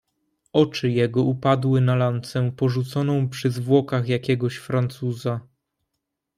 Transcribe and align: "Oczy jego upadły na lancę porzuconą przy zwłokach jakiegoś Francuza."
"Oczy 0.53 0.91
jego 0.91 1.23
upadły 1.23 1.81
na 1.81 1.95
lancę 1.95 2.51
porzuconą 2.57 3.29
przy 3.29 3.51
zwłokach 3.51 4.07
jakiegoś 4.07 4.55
Francuza." 4.55 5.39